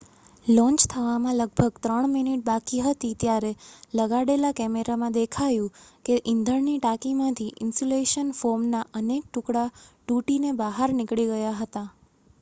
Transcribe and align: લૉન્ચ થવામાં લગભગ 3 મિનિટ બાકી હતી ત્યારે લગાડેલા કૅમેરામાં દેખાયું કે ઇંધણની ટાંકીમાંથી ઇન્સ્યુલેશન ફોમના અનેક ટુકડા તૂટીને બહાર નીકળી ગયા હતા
લૉન્ચ 0.45 0.83
થવામાં 0.91 1.35
લગભગ 1.35 1.75
3 1.83 2.07
મિનિટ 2.13 2.45
બાકી 2.45 2.79
હતી 2.85 3.17
ત્યારે 3.19 3.51
લગાડેલા 3.93 4.51
કૅમેરામાં 4.53 5.17
દેખાયું 5.17 5.77
કે 6.05 6.17
ઇંધણની 6.31 6.77
ટાંકીમાંથી 6.79 7.49
ઇન્સ્યુલેશન 7.61 8.31
ફોમના 8.39 8.83
અનેક 8.95 9.27
ટુકડા 9.29 9.67
તૂટીને 10.07 10.55
બહાર 10.59 10.95
નીકળી 10.95 11.27
ગયા 11.33 11.53
હતા 11.59 11.85